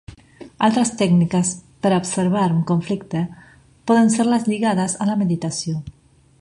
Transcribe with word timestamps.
Altres 0.67 0.91
tècniques 1.01 1.51
per 1.85 1.91
a 1.91 1.99
observar 2.03 2.47
un 2.55 2.63
conflicte 2.71 3.23
poden 3.91 4.13
ser 4.17 4.29
les 4.33 4.51
lligades 4.53 5.01
a 5.07 5.11
la 5.11 5.19
meditació. 5.25 5.83